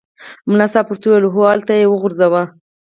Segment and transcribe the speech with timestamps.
[0.49, 2.41] ملا صاحب ورته وویل هوغلته یې وغورځوه.